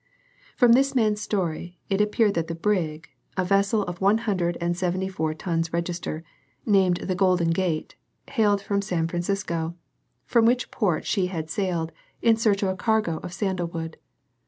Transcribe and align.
From 0.55 0.71
this 0.73 0.95
man's 0.95 1.21
story 1.21 1.77
it 1.87 2.01
appeared 2.01 2.33
that 2.33 2.47
the 2.47 2.55
brig, 2.55 3.07
a 3.37 3.45
vessel 3.45 3.83
of 3.83 4.01
one 4.01 4.17
hundred 4.17 4.57
and 4.59 4.75
seventy 4.75 5.07
four 5.07 5.35
tons 5.35 5.71
register, 5.71 6.23
named 6.65 7.01
the 7.03 7.13
Golden 7.13 7.51
Gate, 7.51 7.95
hailed 8.27 8.63
from 8.63 8.81
San 8.81 9.07
Francisco, 9.07 9.75
from 10.25 10.47
which 10.47 10.71
port 10.71 11.05
she 11.05 11.27
had 11.27 11.51
sailed 11.51 11.91
in 12.19 12.35
search 12.35 12.63
of 12.63 12.69
a 12.69 12.75
cargo 12.75 13.17
of 13.17 13.31
sandal 13.31 13.67
wood. 13.67 13.97